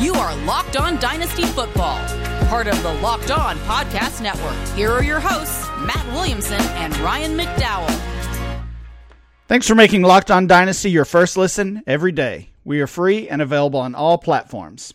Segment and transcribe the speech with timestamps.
[0.00, 1.98] You are Locked On Dynasty Football,
[2.46, 4.56] part of the Locked On Podcast Network.
[4.74, 8.64] Here are your hosts, Matt Williamson and Ryan McDowell.
[9.46, 12.48] Thanks for making Locked On Dynasty your first listen every day.
[12.64, 14.94] We are free and available on all platforms.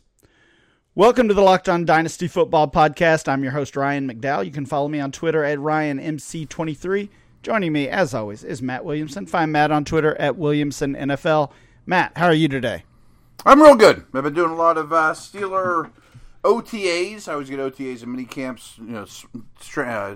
[0.96, 3.28] Welcome to the Locked On Dynasty Football Podcast.
[3.28, 4.44] I'm your host, Ryan McDowell.
[4.44, 7.10] You can follow me on Twitter at RyanMC23.
[7.44, 9.28] Joining me, as always, is Matt Williamson.
[9.28, 11.52] Find Matt on Twitter at WilliamsonNFL.
[11.86, 12.86] Matt, how are you today?
[13.46, 14.06] I'm real good.
[14.14, 15.92] I've been doing a lot of uh, Steeler
[16.44, 17.28] OTAs.
[17.28, 19.06] I always get OTAs and mini camps, you know,
[19.84, 20.16] uh,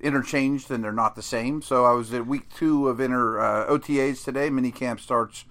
[0.00, 1.62] interchanged, and they're not the same.
[1.62, 4.50] So I was at week two of inter uh, OTAs today.
[4.50, 5.46] Mini camp starts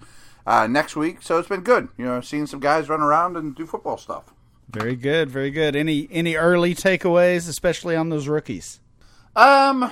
[0.46, 1.88] uh, next week, so it's been good.
[1.98, 4.32] You know, seeing some guys run around and do football stuff.
[4.68, 5.76] Very good, very good.
[5.76, 8.80] Any any early takeaways, especially on those rookies?
[9.36, 9.90] Um,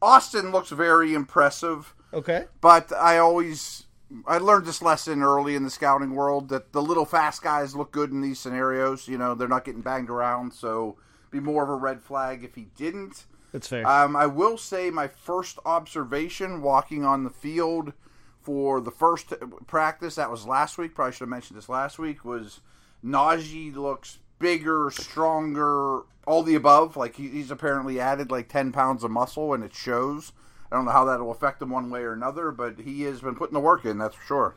[0.00, 1.94] Austin looks very impressive.
[2.12, 3.84] Okay, but I always
[4.26, 7.90] I learned this lesson early in the scouting world that the little fast guys look
[7.90, 9.06] good in these scenarios.
[9.06, 10.96] You know, they're not getting banged around, so
[11.30, 13.26] be more of a red flag if he didn't.
[13.52, 13.86] That's fair.
[13.86, 17.92] Um, I will say my first observation walking on the field
[18.40, 19.34] for the first
[19.66, 20.94] practice that was last week.
[20.94, 22.24] Probably should have mentioned this last week.
[22.24, 22.60] Was
[23.04, 26.96] Najee looks bigger, stronger, all the above.
[26.96, 30.32] Like he, he's apparently added like ten pounds of muscle, and it shows.
[30.70, 33.20] I don't know how that will affect him one way or another, but he has
[33.20, 33.98] been putting the work in.
[33.98, 34.54] That's for sure.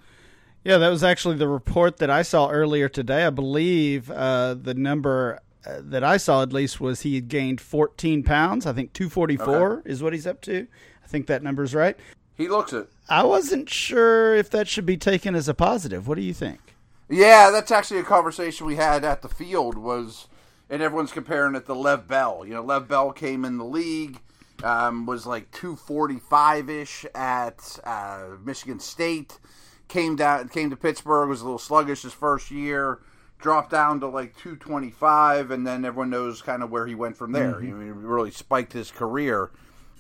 [0.64, 3.26] Yeah, that was actually the report that I saw earlier today.
[3.26, 7.60] I believe uh, the number uh, that I saw at least was he had gained
[7.62, 8.66] 14 pounds.
[8.66, 9.90] I think 244 okay.
[9.90, 10.68] is what he's up to.
[11.04, 11.98] I think that number's right.
[12.36, 12.90] He looks it.
[13.10, 16.08] I wasn't sure if that should be taken as a positive.
[16.08, 16.60] What do you think?
[17.10, 20.28] Yeah, that's actually a conversation we had at the field was
[20.70, 22.46] and everyone's comparing it to Lev Bell.
[22.48, 24.20] You know, Lev Bell came in the league
[24.64, 29.40] um, was like 245 ish at uh, Michigan State.
[29.88, 31.30] Came down, came to Pittsburgh.
[31.30, 33.00] Was a little sluggish his first year.
[33.40, 37.32] Dropped down to like 225, and then everyone knows kind of where he went from
[37.32, 37.56] there.
[37.56, 37.86] Mm-hmm.
[37.86, 39.52] He really spiked his career.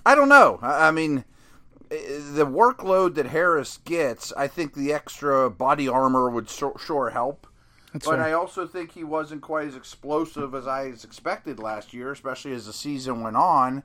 [0.06, 0.60] I don't know.
[0.62, 1.26] I, I mean,
[1.90, 7.10] eh, the workload that Harris gets, I think the extra body armor would so, sure
[7.10, 7.48] help.
[7.94, 12.12] That's but I also think he wasn't quite as explosive as I expected last year,
[12.12, 13.84] especially as the season went on.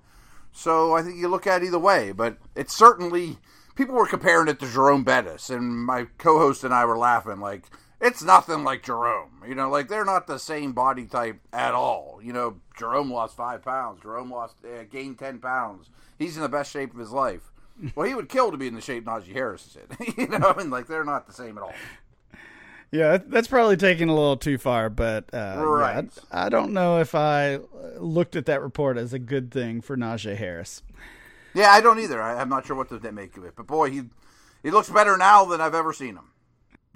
[0.57, 3.37] So I think you look at either way, but it's certainly
[3.75, 7.67] people were comparing it to Jerome Bettis, and my co-host and I were laughing like
[8.01, 9.43] it's nothing like Jerome.
[9.47, 12.21] You know, like they're not the same body type at all.
[12.23, 14.01] You know, Jerome lost five pounds.
[14.01, 15.91] Jerome lost uh, gained ten pounds.
[16.19, 17.53] He's in the best shape of his life.
[17.95, 20.15] Well, he would kill to be in the shape Najee Harris is in.
[20.33, 21.75] you know, mean, like they're not the same at all.
[22.93, 26.05] Yeah, that's probably taking a little too far, but uh, right.
[26.05, 27.59] Yeah, I, I, don't know if I
[27.99, 30.83] looked at that report as a good thing for Najee Harris.
[31.53, 32.23] Yeah, I don't either.
[32.23, 34.03] I, am not sure what to make of it, but boy, he
[34.63, 36.31] he looks better now than I've ever seen him.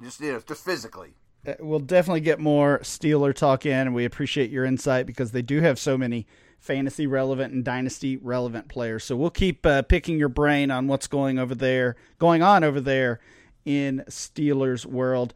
[0.03, 1.15] Just you know, just physically.
[1.47, 5.43] Uh, we'll definitely get more Steeler talk in, and we appreciate your insight because they
[5.43, 6.27] do have so many
[6.59, 9.05] fantasy relevant and dynasty relevant players.
[9.05, 12.81] So we'll keep uh, picking your brain on what's going over there, going on over
[12.81, 13.21] there
[13.65, 15.35] in Steelers world.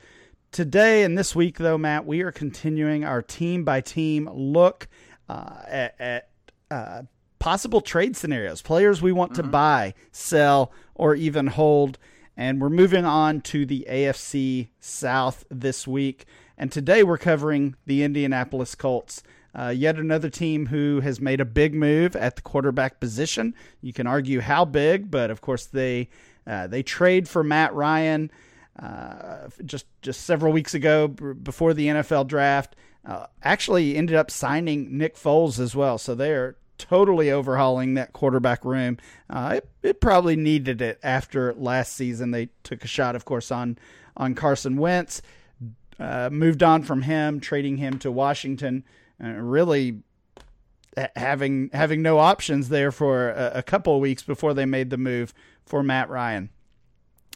[0.54, 4.86] Today and this week, though, Matt, we are continuing our team by team look
[5.28, 6.28] uh, at, at
[6.70, 7.02] uh,
[7.40, 9.42] possible trade scenarios, players we want mm-hmm.
[9.42, 11.98] to buy, sell, or even hold.
[12.36, 16.24] And we're moving on to the AFC South this week.
[16.56, 19.24] And today we're covering the Indianapolis Colts.
[19.56, 23.56] Uh, yet another team who has made a big move at the quarterback position.
[23.80, 26.10] You can argue how big, but of course they
[26.46, 28.30] uh, they trade for Matt Ryan
[28.80, 32.76] uh, just just several weeks ago before the NFL draft.
[33.06, 35.98] Uh, actually ended up signing Nick Foles as well.
[35.98, 38.96] So they are totally overhauling that quarterback room.
[39.28, 42.30] Uh, it, it, probably needed it after last season.
[42.30, 43.78] They took a shot, of course, on
[44.16, 45.20] on Carson Wentz.
[45.98, 48.84] Uh, moved on from him, trading him to Washington.
[49.18, 50.00] really
[51.16, 54.98] having having no options there for a, a couple of weeks before they made the
[54.98, 55.34] move
[55.64, 56.50] for Matt Ryan.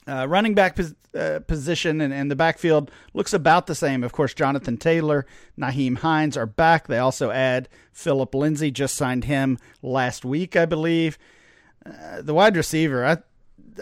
[0.08, 4.02] Uh, running back pos- uh, position and, and, the backfield looks about the same.
[4.02, 5.26] Of course, Jonathan Taylor,
[5.58, 6.86] Nyheim Hines are back.
[6.86, 11.18] They also add Philip Lindsay, just signed him last week, I believe.
[11.84, 13.18] Uh, the wide receiver, I,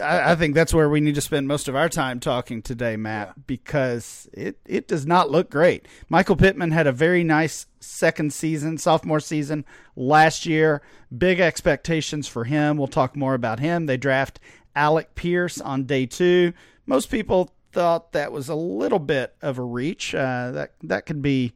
[0.01, 2.97] I, I, think that's where we need to spend most of our time talking today,
[2.97, 3.43] Matt, yeah.
[3.47, 5.87] because it, it does not look great.
[6.09, 9.65] Michael Pittman had a very nice second season, sophomore season
[9.95, 10.81] last year.
[11.15, 12.77] Big expectations for him.
[12.77, 13.85] We'll talk more about him.
[13.85, 14.39] They draft
[14.77, 16.53] Alec Pierce on day two.
[16.85, 20.13] Most people thought that was a little bit of a reach.
[20.13, 21.53] Uh, that that could be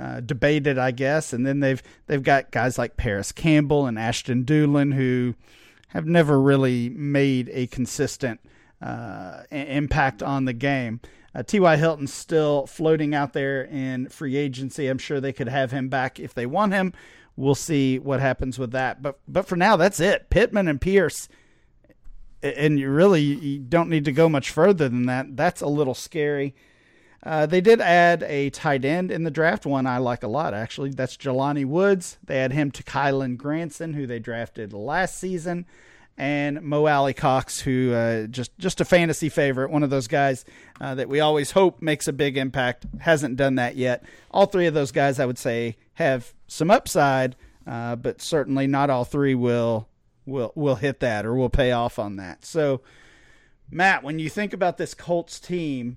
[0.00, 1.32] uh, debated, I guess.
[1.32, 5.34] And then they've they've got guys like Parris Campbell and Ashton Dulin who
[5.88, 8.40] have never really made a consistent
[8.80, 11.00] uh, impact on the game.
[11.34, 11.76] Uh, T.Y.
[11.76, 14.88] Hilton's still floating out there in free agency.
[14.88, 16.92] I'm sure they could have him back if they want him.
[17.36, 19.02] We'll see what happens with that.
[19.02, 20.30] But but for now, that's it.
[20.30, 21.28] Pittman and Pierce,
[22.42, 25.36] and you really you don't need to go much further than that.
[25.36, 26.54] That's a little scary.
[27.22, 30.54] Uh, they did add a tight end in the draft, one I like a lot,
[30.54, 30.90] actually.
[30.90, 32.16] That's Jelani Woods.
[32.24, 35.66] They add him to Kylen Granson, who they drafted last season,
[36.16, 40.46] and Mo Alie-Cox, who uh, just just a fantasy favorite, one of those guys
[40.80, 42.86] uh, that we always hope makes a big impact.
[43.00, 44.02] Hasn't done that yet.
[44.30, 47.36] All three of those guys, I would say, have some upside,
[47.66, 49.88] uh, but certainly not all three will
[50.26, 52.44] will we'll hit that or we'll pay off on that.
[52.44, 52.80] So,
[53.70, 55.96] Matt, when you think about this Colts team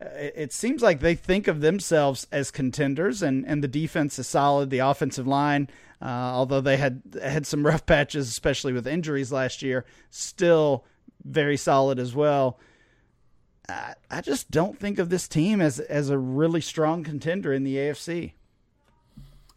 [0.00, 4.70] it seems like they think of themselves as contenders, and, and the defense is solid.
[4.70, 5.68] The offensive line,
[6.02, 10.84] uh, although they had had some rough patches, especially with injuries last year, still
[11.24, 12.58] very solid as well.
[13.68, 17.64] I, I just don't think of this team as as a really strong contender in
[17.64, 18.32] the AFC.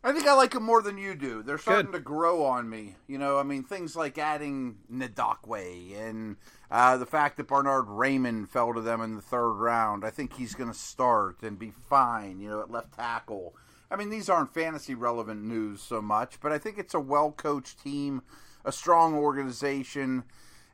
[0.07, 1.43] I think I like them more than you do.
[1.43, 1.97] They're starting Good.
[1.97, 2.95] to grow on me.
[3.07, 6.37] You know, I mean, things like adding Ngakoue and
[6.71, 10.37] uh, the fact that Bernhard Raimann fell to them in the third round, I think
[10.37, 13.53] he's going to start and be fine, you know, at left tackle.
[13.91, 17.33] I mean, these aren't fantasy relevant news so much, but I think it's a well
[17.33, 18.21] coached team,
[18.63, 20.23] a strong organization.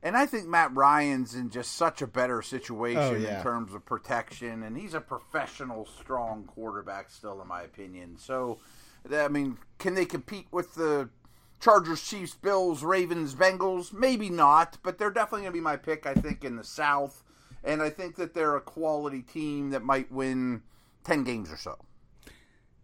[0.04, 3.38] And I think Matt Ryan's in just such a better situation oh, yeah.
[3.38, 4.62] in terms of protection.
[4.62, 8.18] And he's a professional, strong quarterback still, in my opinion.
[8.20, 8.60] So,
[9.12, 11.10] I mean, can they compete with the
[11.64, 13.94] Chargers, Chiefs, Bills, Ravens, Bengals.
[13.94, 17.24] Maybe not, but they're definitely going to be my pick, I think, in the South.
[17.64, 20.62] And I think that they're a quality team that might win
[21.06, 21.78] 10 games or so.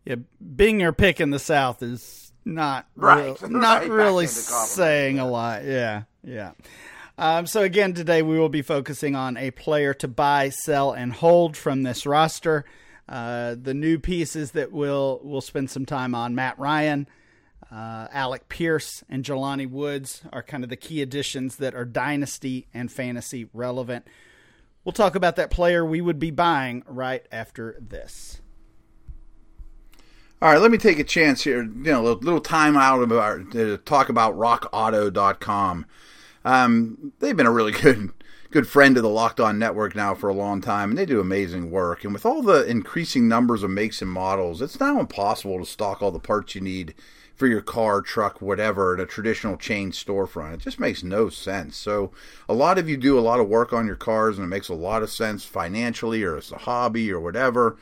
[0.06, 0.16] Yeah,
[0.56, 5.24] being your pick in the South is not right, real, not right really saying yeah.
[5.24, 5.66] a lot.
[5.66, 6.52] Yeah, yeah.
[7.18, 11.12] Um, so again, today we will be focusing on a player to buy, sell, and
[11.12, 12.64] hold from this roster.
[13.10, 17.08] Uh, the new pieces that we'll we'll spend some time on: Matt Ryan,
[17.72, 22.68] uh, Alec Pierce and Jelani Woods are kind of the key additions that are dynasty
[22.72, 24.08] and fantasy relevant.
[24.86, 28.42] We'll talk about that player we would be buying right after this.
[30.42, 31.64] All right, let me take a chance here.
[31.64, 35.86] You know, a little time out about to talk about RockAuto.com.
[36.46, 38.12] Um, they've been a really good
[38.52, 41.20] good friend of the Locked On Network now for a long time, and they do
[41.20, 42.04] amazing work.
[42.04, 46.02] And with all the increasing numbers of makes and models, it's now impossible to stock
[46.02, 46.96] all the parts you need
[47.36, 50.56] for your car, truck, whatever, at a traditional chain storefront.
[50.56, 51.78] It just makes no sense.
[51.78, 52.12] So,
[52.50, 54.68] a lot of you do a lot of work on your cars, and it makes
[54.68, 57.78] a lot of sense financially or as a hobby or whatever.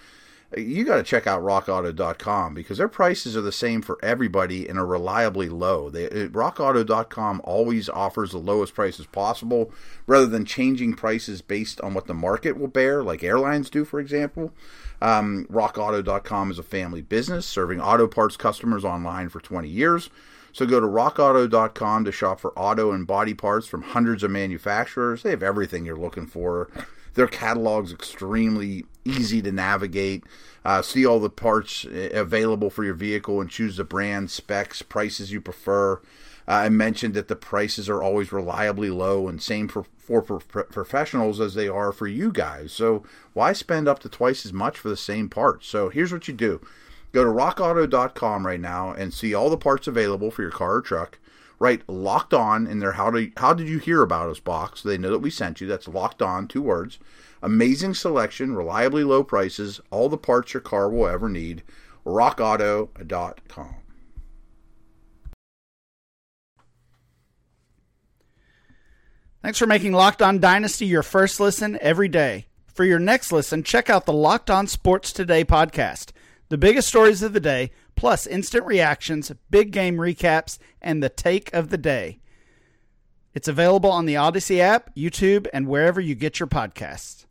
[0.56, 4.80] You got to check out rockauto.com because their prices are the same for everybody and
[4.80, 5.90] are reliably low.
[5.90, 9.74] They, rockauto.com always offers the lowest prices possible
[10.06, 14.00] rather than changing prices based on what the market will bear, like airlines do, for
[14.00, 14.54] example.
[15.02, 20.10] Um, RockAuto.com is a family business serving auto parts customers online for 20 years.
[20.54, 25.24] So go to rockauto.com to shop for auto and body parts from hundreds of manufacturers.
[25.24, 26.70] They have everything you're looking for.
[27.18, 30.24] Their catalog's extremely easy to navigate.
[30.64, 34.84] Uh, see all the parts uh, available for your vehicle and choose the brand, specs,
[34.84, 35.96] prices you prefer.
[36.48, 41.40] Uh, I mentioned that the prices are always reliably low, and same for for professionals
[41.40, 42.72] as they are for you guys.
[42.72, 43.04] So
[43.34, 45.68] why spend up to twice as much for the same parts?
[45.68, 46.62] So here's what you do:
[47.14, 50.82] go to RockAuto.com right now and see all the parts available for your car or
[50.82, 51.18] truck.
[51.60, 54.82] Write "locked on" in their "how do how did you hear about us" box.
[54.82, 55.68] So they know that we sent you.
[55.68, 57.00] That's locked on, two words.
[57.42, 61.64] Amazing selection, reliably low prices, all the parts your car will ever need.
[62.06, 63.76] RockAuto.com.
[69.44, 72.48] Thanks for making Locked On Dynasty your first listen every day.
[72.74, 76.12] For your next listen, check out the Locked On Sports Today podcast.
[76.50, 81.54] The biggest stories of the day, plus instant reactions, big game recaps, and the take
[81.54, 82.20] of the day.
[83.34, 87.26] It's available on the Odyssey app, YouTube, and wherever you get your podcasts.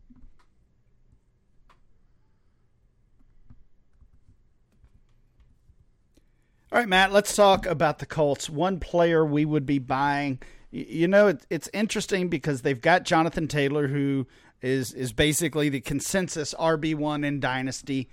[6.70, 8.50] All right, Matt, let's talk about the Colts.
[8.50, 10.40] One player we would be buying
[10.76, 14.26] you know, it's interesting because they've got Jonathan Taylor, who
[14.61, 18.11] is is basically the consensus RB one in Dynasty,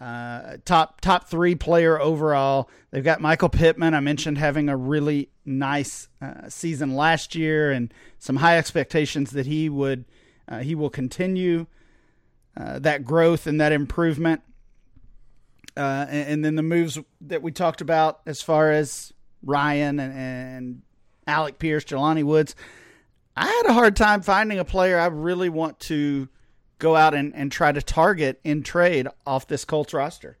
[0.00, 2.68] uh, top top three player overall.
[2.90, 3.94] They've got Michael Pittman.
[3.94, 9.46] I mentioned having a really nice uh, season last year, and some high expectations that
[9.46, 10.04] he would
[10.48, 11.66] uh, he will continue
[12.56, 14.42] uh, that growth and that improvement.
[15.76, 20.16] Uh, and, and, then the moves that we talked about as far as Ryan and,
[20.16, 20.82] and
[21.26, 22.54] Alec Pierce, Jelani Woods.
[23.36, 26.28] I had a hard time finding a player I really want to
[26.78, 30.38] go out and, and try to target in trade off this Colts roster.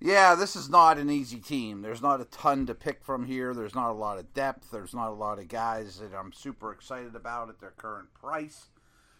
[0.00, 1.82] Yeah, this is not an easy team.
[1.82, 3.52] There's not a ton to pick from here.
[3.52, 4.70] There's not a lot of depth.
[4.70, 8.66] There's not a lot of guys that I'm super excited about at their current price.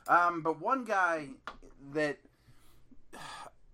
[0.06, 1.30] Um, but one guy
[1.92, 2.18] that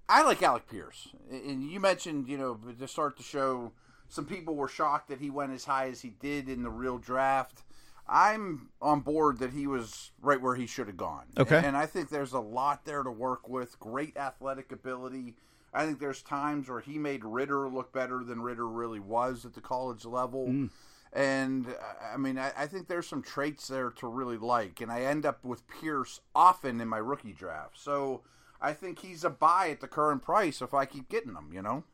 [0.09, 3.73] I like Alec Pierce, and you mentioned, you know, to start the show,
[4.09, 6.99] some people were shocked that he went as high as he did in the real
[6.99, 7.63] draft.
[8.07, 11.25] I'm on board that he was right where he should have gone.
[11.39, 11.61] Okay.
[11.65, 13.79] And I think there's a lot there to work with.
[13.81, 15.37] Great athletic ability.
[15.73, 19.55] I think there's times where he made Ridder look better than Ridder really was at
[19.55, 20.47] the college level.
[20.47, 20.71] Mm.
[21.13, 21.67] And
[22.13, 24.81] I mean, I, I, think there's some traits there to really like.
[24.81, 27.79] And I end up with Pierce often in my rookie draft.
[27.79, 28.23] So
[28.61, 31.63] I think he's a buy at the current price if I keep getting him, you
[31.63, 31.85] know?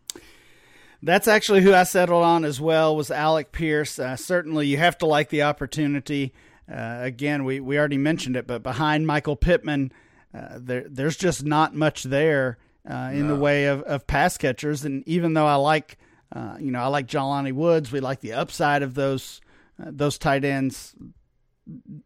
[1.02, 3.99] That's actually who I settled on as well was Alec Pierce.
[3.99, 6.35] Uh, certainly, you have to like the opportunity.
[6.71, 9.92] Uh, again, we, we already mentioned it, but behind Michael Pittman,
[10.35, 13.35] uh, there there's just not much there uh, in no.
[13.35, 14.85] the way of, of pass catchers.
[14.85, 15.99] And even though I like,
[16.33, 19.40] uh, you know, I like Jelani Woods, we like the upside of those
[19.83, 20.95] uh, those tight ends.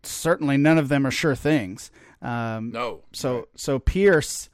[0.03, 1.91] Certainly, none of them are sure things.
[2.23, 3.03] Um, no.
[3.13, 4.49] So so Pierce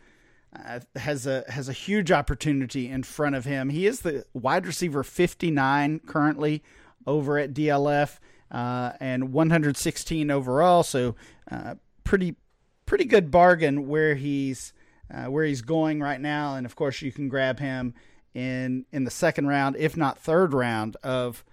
[0.54, 3.68] uh, has a has a huge opportunity in front of him.
[3.68, 6.62] He is the wide receiver 59 currently
[7.06, 8.18] over at DLF
[8.50, 10.82] uh, and 116 overall.
[10.82, 11.14] So
[11.50, 12.36] uh, pretty
[12.84, 14.72] pretty good bargain where he's
[15.12, 16.56] uh, where he's going right now.
[16.56, 17.94] And of course, you can grab him
[18.34, 21.44] in in the second round, if not third round of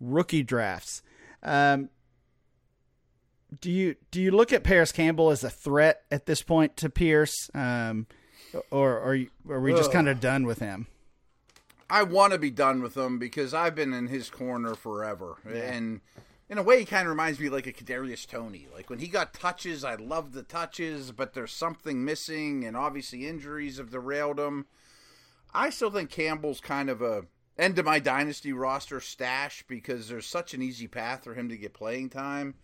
[0.00, 1.02] rookie drafts.
[1.42, 1.90] Um,
[3.60, 6.90] do you do you look at Parris Campbell as a threat at this point to
[6.90, 7.50] Pierce?
[7.54, 8.06] Um,
[8.70, 10.86] or, or are we just kind of done with him?
[11.88, 15.72] I want to be done with him because I've been in his corner forever, yeah.
[15.72, 16.00] and
[16.48, 18.68] in a way, he kind of reminds me like a Kadarius Toney.
[18.72, 23.26] Like when he got touches, I love the touches, but there's something missing, and obviously
[23.26, 24.66] injuries have derailed him.
[25.52, 27.24] I still think Campbell's kind of a
[27.58, 31.56] end of my dynasty roster stash because there's such an easy path for him to
[31.56, 32.54] get playing time.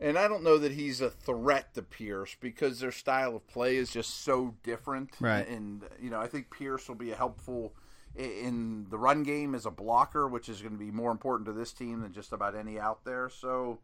[0.00, 3.76] And I don't know that he's a threat to Pierce because their style of play
[3.76, 5.10] is just so different.
[5.20, 5.46] Right.
[5.46, 7.72] And, you know, I think Pierce will be a helpful
[8.16, 11.52] in the run game as a blocker, which is going to be more important to
[11.52, 13.28] this team than just about any out there.
[13.28, 13.78] So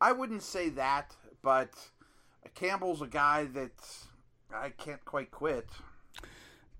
[0.00, 1.70] I wouldn't say that, but
[2.54, 3.72] Campbell's a guy that
[4.54, 5.68] I can't quite quit.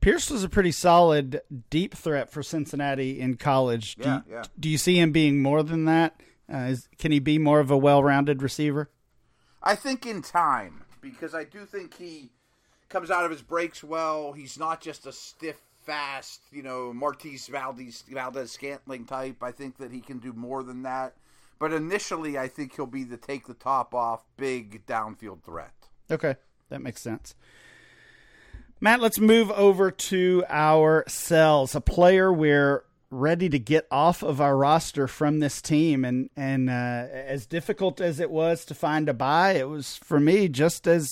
[0.00, 1.40] Pierce was a pretty solid
[1.70, 3.96] deep threat for Cincinnati in college.
[3.96, 4.44] Do, yeah, yeah.
[4.58, 6.20] do you see him being more than that?
[6.52, 8.90] Uh, is, can he be more of a well-rounded receiver?
[9.62, 12.30] I think in time because I do think he
[12.88, 14.32] comes out of his breaks well.
[14.32, 19.42] He's not just a stiff, fast, you know, Marquez Valdes Valdes Scantling type.
[19.42, 21.14] I think that he can do more than that.
[21.58, 25.72] But initially, I think he'll be the take the top off, big downfield threat.
[26.10, 26.34] Okay,
[26.68, 27.34] that makes sense.
[28.78, 31.74] Matt, let's move over to our cells.
[31.74, 36.04] A player we're ready to get off of our roster from this team.
[36.04, 40.20] And and uh, as difficult as it was to find a buy it was for
[40.20, 41.08] me just as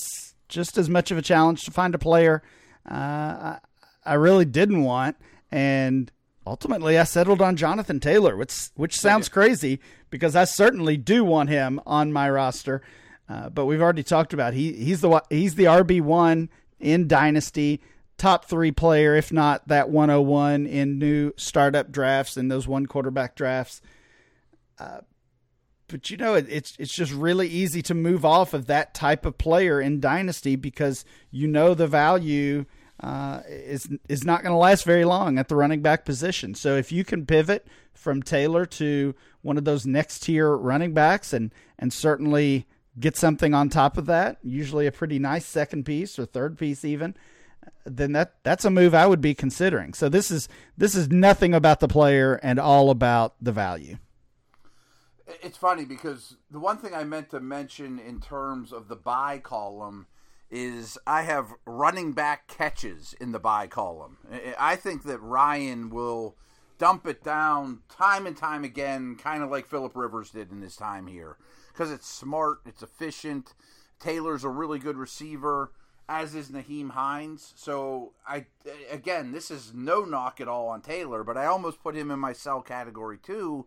[0.47, 2.43] just as much of a challenge to find a player
[2.89, 3.59] uh, I,
[4.05, 5.17] I really didn't want.
[5.51, 6.11] And
[6.45, 11.49] ultimately I settled on Jonathan Taylor which which sounds crazy because I certainly do want
[11.49, 12.81] him on my roster.
[13.27, 16.49] Uh, but we've already talked about he he's the he's the RB1
[16.79, 17.81] in dynasty
[18.25, 23.35] top three player, if not that 101 in new startup drafts and those one quarterback
[23.35, 23.83] drafts.
[24.79, 25.01] Uh,
[25.87, 29.27] but you know, it, it's it's just really easy to move off of that type
[29.27, 32.65] of player in dynasty because you know the value
[32.99, 36.55] uh, is is not going to last very long at the running back position.
[36.55, 39.13] So if you can pivot from Taylor to
[39.43, 42.65] one of those next tier running backs and and certainly
[42.99, 46.83] get something on top of that, usually a pretty nice second piece or third piece
[46.83, 47.15] even
[47.85, 49.93] then that that's a move I would be considering.
[49.93, 53.97] So this is this is nothing about the player and all about the value.
[55.41, 59.39] It's funny because the one thing I meant to mention in terms of the buy
[59.39, 60.07] column
[60.51, 64.17] is I have running back catches in the buy column.
[64.59, 66.37] I think that Ryan will
[66.77, 70.75] dump it down time and time again, kind of like Philip Rivers did in his
[70.75, 71.37] time here,
[71.73, 73.53] because it's smart, it's efficient.
[73.99, 75.71] Taylor's a really good receiver
[76.07, 77.53] as is Nyheim Hines.
[77.55, 78.45] So I
[78.91, 82.19] again, this is no knock at all on Taylor, but I almost put him in
[82.19, 83.65] my sell category too,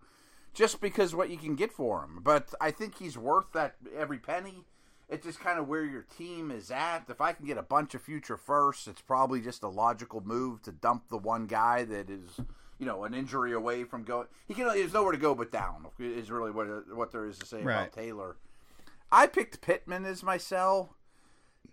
[0.55, 2.21] just because what you can get for him.
[2.23, 4.65] But I think he's worth that every penny.
[5.09, 7.05] It's just kind of where your team is at.
[7.09, 10.61] If I can get a bunch of future firsts, it's probably just a logical move
[10.63, 12.39] to dump the one guy that is,
[12.79, 14.27] you know, an injury away from going.
[14.47, 14.67] He can.
[14.67, 15.87] There's nowhere to go but down.
[15.99, 17.75] Is really what what there is to say right.
[17.75, 18.37] about Taylor.
[19.11, 20.95] I picked Pittman as my sell,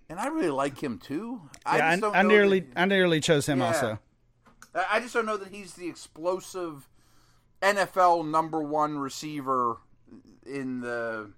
[0.09, 1.41] and I really like him too.
[1.65, 3.67] I, yeah, I, I nearly that- I nearly chose him Yeah.
[3.67, 3.99] also.
[4.89, 6.89] I just don't know that he's the explosive
[7.61, 9.77] NFL number one receiver
[10.45, 11.31] in the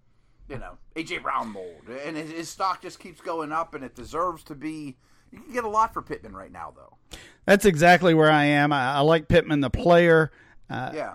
[0.50, 3.96] you know AJ Brown mold, and his, his stock just keeps going up, and it
[3.96, 4.98] deserves to be.
[5.32, 6.98] You can get a lot for Pittman right now, though.
[7.46, 8.72] That's exactly where I am.
[8.72, 10.32] I, I like Pittman, the player.
[10.70, 11.14] Uh, Yeah.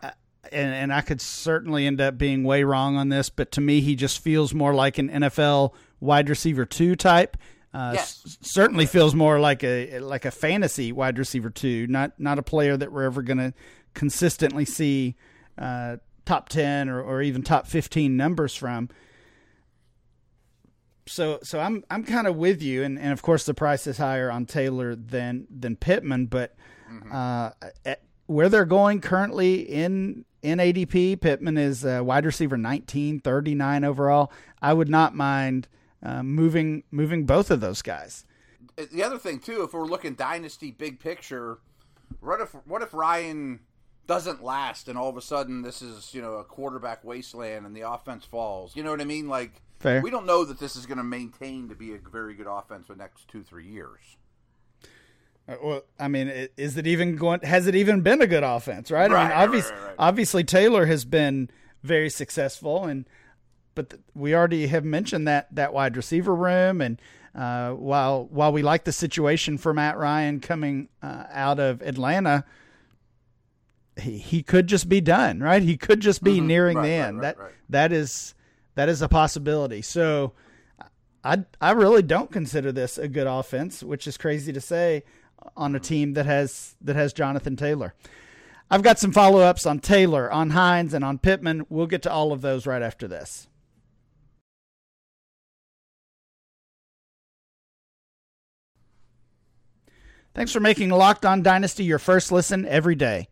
[0.52, 3.80] and, and I could certainly end up being way wrong on this, but to me,
[3.80, 5.72] he just feels more like an NFL
[6.02, 7.36] wide receiver two type.
[7.72, 8.22] Uh, Yes.
[8.26, 12.42] s- certainly feels more like a like a fantasy wide receiver two, not not a
[12.42, 13.54] player that we're ever going to
[13.94, 15.16] consistently see
[15.56, 18.90] uh, top ten or, or even top fifteen numbers from.
[21.06, 23.98] So so I'm I'm kind of with you, and, and of course the price is
[23.98, 26.54] higher on Taylor than than Pittman, but
[27.10, 27.50] uh,
[27.84, 33.84] at, where they're going currently in in ADP, Pittman is uh, wide receiver 19, 39
[33.84, 34.32] overall.
[34.60, 35.68] I would not mind
[36.02, 38.24] uh, moving moving both of those guys.
[38.92, 41.58] The other thing too, if we're looking dynasty big picture,
[42.20, 43.60] what if what if Ryan
[44.06, 47.76] doesn't last, and all of a sudden this is you know a quarterback wasteland, and
[47.76, 48.74] the offense falls?
[48.76, 49.28] You know what I mean?
[49.28, 50.00] Like Fair.
[50.00, 52.86] we don't know that this is going to maintain to be a very good offense
[52.86, 53.98] for the next two three years.
[55.48, 57.40] Uh, Well, I mean, is it even going?
[57.42, 58.90] Has it even been a good offense?
[58.90, 59.10] Right.
[59.10, 59.94] I Right, mean, right, right, right.
[59.98, 61.50] obviously Taylor has been
[61.82, 63.06] very successful, and
[63.74, 67.00] but th- we already have mentioned that that wide receiver room, and
[67.34, 72.44] uh, while while we like the situation for Matt Ryan coming uh, out of Atlanta.
[74.00, 75.62] He, he could just be done, right?
[75.62, 76.82] He could just be nearing Mm-hmm.
[76.82, 77.16] Right, the end.
[77.18, 77.52] right, that right.
[77.68, 78.34] that is
[78.74, 79.82] that is a possibility.
[79.82, 80.32] So
[81.22, 85.04] I I really don't consider this a good offense, which is crazy to say
[85.58, 87.92] on a team that has that has Jonathan Taylor.
[88.70, 91.66] I've got some follow ups on Taylor, on Hines, and on Pittman.
[91.68, 93.46] We'll get to all of those right after this.
[100.34, 103.28] Thanks for making Locked On Dynasty your first listen every day.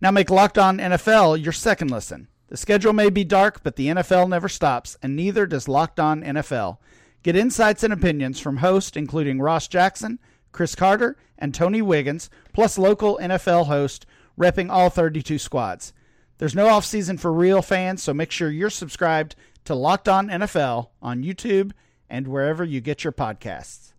[0.00, 2.26] Now make Locked On NFL your second listen.
[2.48, 6.22] The schedule may be dark, but the NFL never stops, and neither does Locked On
[6.22, 6.78] NFL.
[7.22, 10.18] Get insights and opinions from hosts including Ross Jackson,
[10.50, 14.04] Chris Carter, and Tony Wiggins, plus local NFL hosts
[14.36, 15.92] repping all 32 squads.
[16.38, 20.88] There's no offseason for real fans, so make sure you're subscribed to Locked On NFL
[21.00, 21.70] on YouTube
[22.10, 23.91] and wherever you get your podcasts.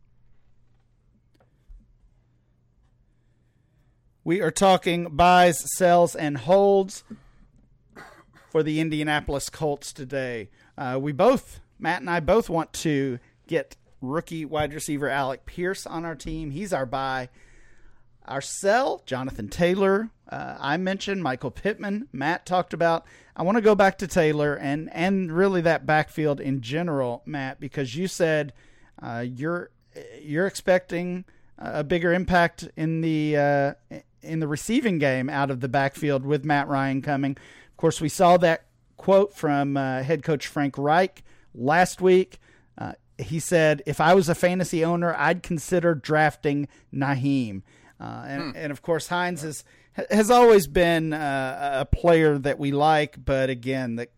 [4.25, 7.03] We are talking buys, sells, and holds
[8.49, 10.49] for the Indianapolis Colts today.
[10.77, 15.85] Uh, we both, Matt and I, both want to get rookie wide receiver Alec Pierce
[15.85, 16.51] on our team.
[16.51, 17.27] He's our buy.
[18.25, 20.09] Our sell, Jonathan Taylor.
[20.29, 22.07] Uh, I mentioned Michael Pittman.
[22.13, 23.05] Matt talked about.
[23.35, 27.59] I want to go back to Taylor and and really that backfield in general, Matt,
[27.59, 28.53] because you said
[29.01, 29.71] uh, you're
[30.21, 31.25] you're expecting
[31.57, 33.73] a bigger impact in the uh,
[34.23, 37.31] in the receiving game out of the backfield with Matt Ryan coming.
[37.31, 38.65] Of course, we saw that
[38.97, 42.39] quote from uh, head coach Frank Reich last week.
[42.77, 47.61] Uh, he said, "If I was a fantasy owner, I'd consider drafting Nyheim."
[47.99, 49.63] Uh, and, and of course, Hines is,
[50.09, 54.09] has always been uh, a player that we like, but again, that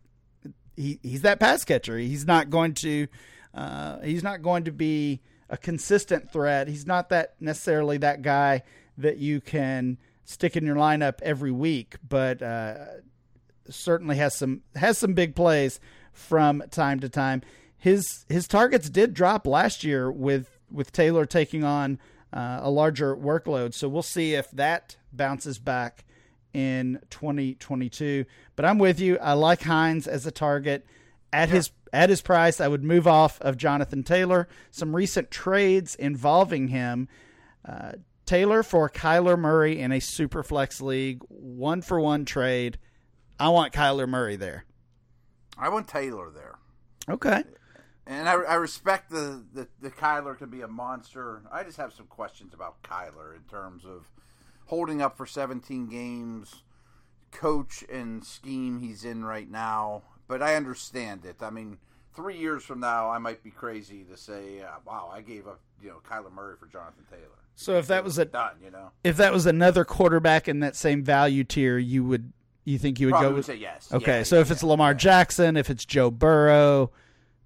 [0.76, 1.98] he he's that pass catcher.
[1.98, 3.08] He's not going to
[3.54, 6.68] uh, he's not going to be a consistent threat.
[6.68, 8.64] He's not that necessarily that guy
[8.98, 12.76] that you can stick in your lineup every week, but uh,
[13.70, 15.80] certainly has some has some big plays
[16.12, 17.42] from time to time.
[17.78, 22.00] His his targets did drop last year with with Taylor taking on
[22.34, 26.04] uh, a larger workload, so we'll see if that bounces back
[26.54, 28.26] in 2022.
[28.56, 29.18] But I'm with you.
[29.20, 30.86] I like Hines as a target
[31.32, 32.60] at his at his price.
[32.60, 34.48] I would move off of Jonathan Taylor.
[34.72, 37.08] Some recent trades involving him.
[37.68, 37.94] Uh,
[38.26, 42.78] Taylor for Kyler Murray in a super flex league, one for one trade.
[43.40, 44.66] I want Kyler Murray there.
[45.58, 46.56] I want Taylor there.
[47.08, 47.44] Okay.
[48.08, 51.42] And I, I respect the, the, the Kyler can be a monster.
[51.52, 54.10] I just have some questions about Kyler in terms of
[54.66, 56.64] holding up for 17 games,
[57.32, 60.04] coach and scheme he's in right now.
[60.28, 61.38] But I understand it.
[61.42, 61.78] I mean,
[62.16, 65.62] three years from now, I might be crazy to say, uh, "Wow, I gave up,
[65.82, 68.92] you know, Kyler Murray for Jonathan Taylor." So if that was a Done, you know.
[69.04, 72.34] if that was another quarterback in that same value tier, you would
[72.66, 73.90] you think you would Probably go would with say yes.
[73.94, 74.98] Okay, Yeah, so if yeah, it's Lamar yeah.
[74.98, 76.92] Jackson, if it's Joe Burrow,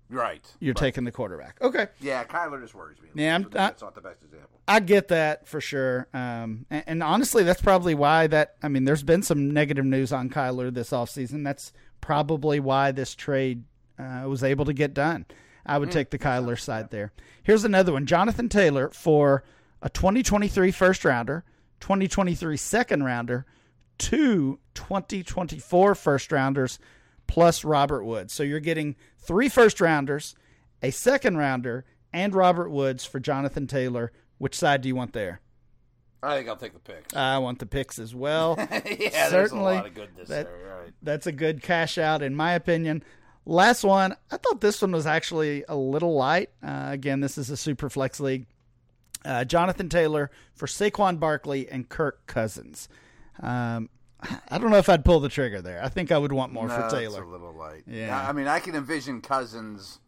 [0.09, 0.79] right, you're right.
[0.79, 1.57] taking the quarterback.
[1.61, 1.87] Okay.
[2.01, 3.09] Yeah, Kyler just worries me.
[3.15, 4.49] Yeah, I'm- So that's not the best example.
[4.67, 6.07] I get that for sure.
[6.13, 8.55] Um, and, and honestly, that's probably why that.
[8.63, 11.43] I mean, there's been some negative news on Kyler this offseason.
[11.43, 13.63] That's probably why this trade
[13.97, 15.25] uh, was able to get done.
[15.65, 17.11] I would take the Kyler side there.
[17.43, 19.43] Here's another one Jonathan Taylor for
[19.81, 21.43] a 2023 first rounder,
[21.79, 23.45] 2023 second rounder,
[23.97, 26.79] two 2024 first rounders,
[27.27, 28.33] plus Robert Woods.
[28.33, 30.35] So you're getting three first rounders,
[30.81, 34.11] a second rounder, and Robert Woods for Jonathan Taylor.
[34.37, 35.41] Which side do you want there?
[36.21, 37.15] I think I'll take the picks.
[37.15, 38.55] I want the picks as well.
[38.85, 40.79] yeah, there's a lot of goodness That- there.
[40.81, 40.93] Right.
[41.01, 43.03] That's a good cash out, in my opinion.
[43.45, 46.49] Last one, I thought this one was actually a little light.
[46.61, 48.47] Uh, again, this is a super flex league.
[49.25, 52.87] Uh, Jonathan Taylor for Saquon Barkley and Kirk Cousins.
[53.41, 53.89] Um,
[54.49, 55.81] I don't know if I'd pull the trigger there.
[55.83, 57.23] I think I would want more no, for Taylor.
[57.23, 57.83] a little light.
[57.87, 58.27] Yeah.
[58.27, 59.99] I mean, I can envision Cousins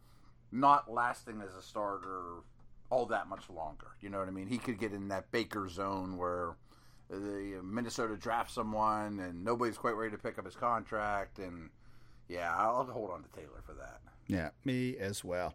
[0.50, 2.42] not lasting as a starter
[2.90, 3.86] all that much longer.
[4.00, 4.48] You know what I mean?
[4.48, 6.56] He could get in that Baker zone where
[7.08, 11.38] the Minnesota drafts someone and nobody's quite ready to pick up his contract.
[11.38, 11.70] And
[12.28, 14.00] yeah, I'll hold on to Taylor for that.
[14.26, 15.54] Yeah, me as well.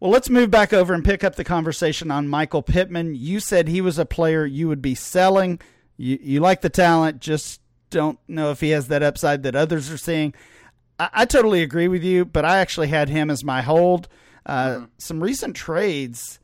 [0.00, 3.14] Well, let's move back over and pick up the conversation on Michael Pittman.
[3.14, 5.60] You said he was a player you would be selling.
[5.98, 7.60] You, you like the talent, just
[7.90, 10.32] don't know if he has that upside that others are seeing.
[10.98, 14.08] I, I totally agree with you, but I actually had him as my hold.
[14.46, 16.38] Uh, Some recent trades,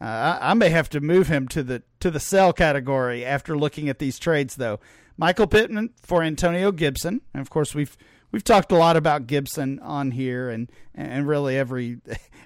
[0.00, 3.54] uh, I, I may have to move him to the to the sell category after
[3.54, 4.80] looking at these trades, though.
[5.18, 7.98] Michael Pittman for Antonio Gibson, and of course we've
[8.34, 11.98] we've talked a lot about Gibson on here, and and really every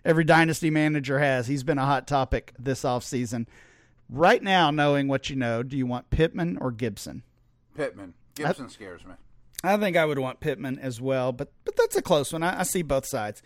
[0.04, 1.46] every dynasty manager has.
[1.46, 3.46] He's been a hot topic this offseason.
[4.10, 7.22] Right now, knowing what you know, do you want Pittman or Gibson?
[7.74, 8.12] Pittman.
[8.34, 9.14] Gibson scares me.
[9.64, 12.42] I think I would want Pittman as well, but but that's a close one.
[12.42, 13.42] I, I see both sides.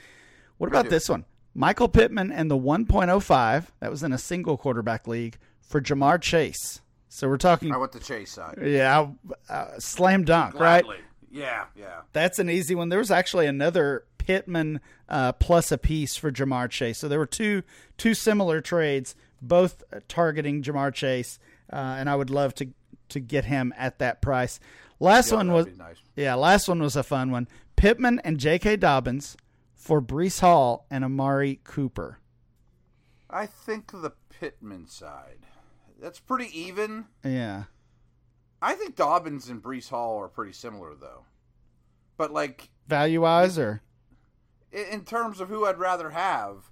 [0.58, 1.24] What about this one?
[1.54, 3.66] Michael Pittman and the 1.05.
[3.80, 6.80] That was in a single quarterback league for Ja'Marr Chase.
[7.08, 8.58] So we're talking, I went the chase side.
[8.62, 9.08] yeah,
[9.50, 10.84] uh, slam dunk, right?
[11.32, 12.02] Yeah, yeah.
[12.12, 12.90] That's an easy one.
[12.90, 16.98] There was actually another Pittman uh, plus a piece for Ja'Marr Chase.
[16.98, 17.62] So there were two
[17.96, 21.38] two similar trades, both targeting Ja'Marr Chase,
[21.72, 22.68] uh, and I would love to
[23.08, 24.60] to get him at that price.
[25.00, 25.96] Last Yeah, one was nice.
[26.14, 27.48] yeah, last one was a fun one.
[27.76, 28.76] Pittman and J.K.
[28.76, 29.36] Dobbins
[29.74, 32.18] for Breece Hall and Amari Cooper.
[33.28, 35.38] I think the Pittman side.
[36.00, 37.06] That's pretty even.
[37.24, 37.64] Yeah,
[38.62, 41.24] I think Dobbins and Breece Hall are pretty similar, though.
[42.16, 43.82] But like value wise or
[44.72, 46.70] in terms of who I'd rather have,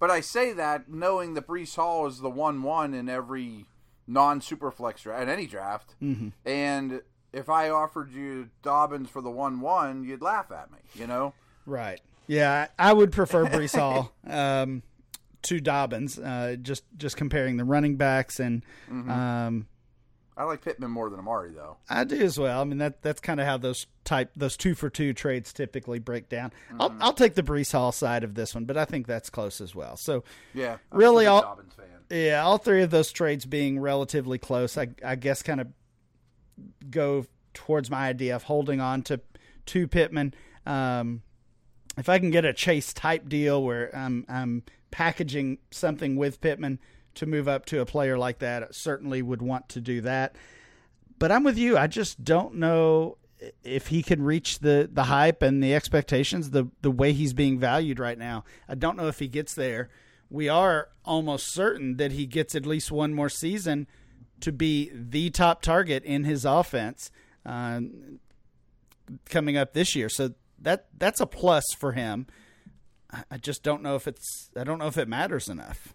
[0.00, 3.66] but I say that knowing that Breece Hall is the one-one in every
[4.06, 6.28] non-superflex draft, in any draft, Mm-hmm.
[6.48, 10.78] and if I offered you Dobbins for the one-one, you'd laugh at me.
[10.94, 11.34] You know?
[11.66, 12.00] Right.
[12.26, 14.82] Yeah, I would prefer Breece Hall um,
[15.42, 16.18] to Dobbins.
[16.18, 19.66] Uh, just just comparing the running backs, and um,
[20.38, 21.78] I like Pittman more than Amari, though.
[21.88, 22.60] I do as well.
[22.60, 25.98] I mean that that's kind of how those type those two for two trades typically
[25.98, 26.52] break down.
[26.78, 29.60] I'll I'll take the Breece Hall side of this one, but I think that's close
[29.62, 29.96] as well.
[29.96, 31.86] So Yeah, I'm Really, a big I'll- Dobbins fan.
[32.18, 35.68] yeah, all three of those trades being relatively close, I, I guess kind of
[36.90, 39.20] go towards my idea of holding on to
[39.66, 40.34] to Pittman.
[40.66, 41.22] Um,
[41.96, 46.78] if I can get a Chase type deal where I'm I'm packaging something with Pittman
[47.16, 50.36] to move up to a player like that, certainly would want to do that.
[51.18, 51.76] But I'm with you.
[51.78, 53.16] I just don't know
[53.62, 57.58] if he can reach the, the hype and the expectations the the way he's being
[57.58, 58.44] valued right now.
[58.68, 59.90] I don't know if he gets there.
[60.30, 63.86] We are almost certain that he gets at least one more season
[64.40, 67.10] to be the top target in his offense
[67.44, 67.80] uh,
[69.26, 70.08] coming up this year.
[70.08, 72.26] So that that's a plus for him.
[73.30, 75.94] I- just don't know if it's I don't know if it matters enough.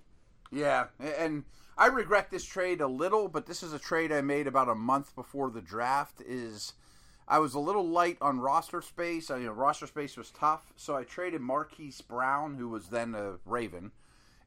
[0.51, 1.45] Yeah, and
[1.77, 4.75] I regret this trade a little, but this is a trade I made about a
[4.75, 6.21] month before the draft.
[6.21, 6.73] Is
[7.27, 9.31] I was a little light on roster space.
[9.31, 13.15] I, you know, roster space was tough, so I traded Marquise Brown, who was then
[13.15, 13.91] a Raven,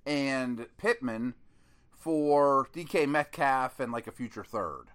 [0.04, 1.34] and Pittman
[1.90, 4.88] for DK Metcalf and like a future third.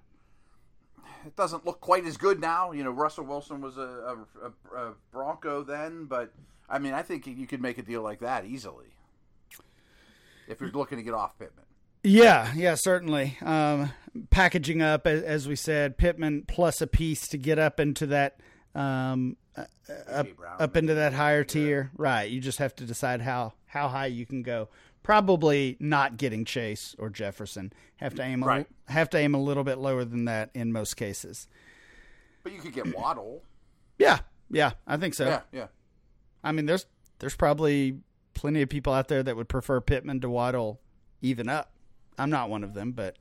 [1.25, 2.71] It doesn't look quite as good now.
[2.71, 6.31] You know, Russell Wilson was a, a, a, a Bronco then, but
[6.69, 8.93] I mean, I think you could make a deal like that easily
[10.49, 11.65] if you're looking to get off Pittman.
[12.03, 13.37] Yeah, yeah, certainly.
[13.41, 13.91] Um,
[14.29, 18.39] packaging up, as we said, Pittman plus a piece to get up into that
[18.75, 19.35] um,
[20.07, 20.27] up,
[20.59, 21.91] up into that higher tier.
[21.97, 22.29] Right.
[22.29, 24.69] You just have to decide how how high you can go.
[25.03, 27.73] Probably not getting Chase or Jefferson.
[27.97, 28.67] Have to aim a, Right.
[28.87, 31.47] have to aim a little bit lower than that in most cases.
[32.43, 33.43] But you could get Waddle.
[33.97, 35.25] Yeah, yeah, I think so.
[35.25, 35.67] Yeah, yeah.
[36.43, 36.85] I mean, there's
[37.19, 37.99] there's probably
[38.39, 40.79] plenty of people out there that would prefer Pittman to Waddle
[41.21, 41.71] even up.
[42.17, 43.17] I'm not one of them, but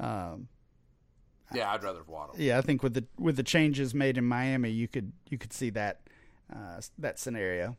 [0.00, 0.48] um,
[1.54, 2.34] Yeah, I'd rather Waddle.
[2.38, 5.52] yeah, I think with the with the changes made in Miami, you could you could
[5.52, 6.00] see that
[6.54, 7.76] uh, that scenario.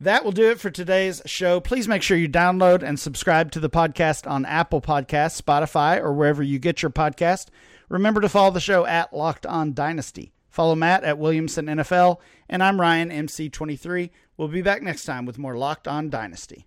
[0.00, 1.58] That will do it for today's show.
[1.58, 6.12] Please make sure you download and subscribe to the podcast on Apple Podcasts, Spotify, or
[6.12, 7.46] wherever you get your podcast.
[7.88, 10.32] Remember to follow the show at Locked On Dynasty.
[10.56, 12.16] Follow Matt at Williamson NFL,
[12.48, 14.08] and I'm Ryan MC23.
[14.38, 16.64] We'll be back next time with more Locked On Dynasty.